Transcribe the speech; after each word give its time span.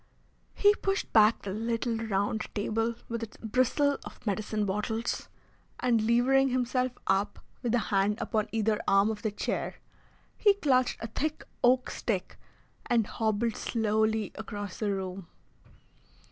He 0.55 0.73
pushed 0.73 1.13
back 1.13 1.43
the 1.43 1.53
little 1.53 1.95
round 1.95 2.47
table 2.55 2.95
with 3.07 3.21
its 3.21 3.37
bristle 3.37 3.99
of 4.03 4.25
medicine 4.25 4.65
bottles, 4.65 5.29
and 5.79 6.01
levering 6.09 6.49
himself 6.49 6.93
up 7.05 7.37
with 7.61 7.75
a 7.75 7.91
hand 7.93 8.17
upon 8.19 8.49
either 8.51 8.81
arm 8.87 9.11
of 9.11 9.21
the 9.21 9.29
chair, 9.29 9.75
he 10.35 10.55
clutched 10.55 10.97
a 11.03 11.07
thick 11.07 11.43
oak 11.63 11.91
stick 11.91 12.39
and 12.87 13.05
hobbled 13.05 13.55
slowly 13.55 14.31
across 14.33 14.79
the 14.79 14.89
room. 14.91 15.27